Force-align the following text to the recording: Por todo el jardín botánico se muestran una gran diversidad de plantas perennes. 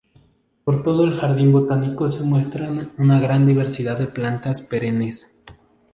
Por 0.63 0.81
todo 0.81 1.03
el 1.03 1.13
jardín 1.15 1.51
botánico 1.51 2.11
se 2.11 2.23
muestran 2.23 2.91
una 2.97 3.19
gran 3.19 3.45
diversidad 3.45 3.99
de 3.99 4.07
plantas 4.07 4.63
perennes. 4.63 5.31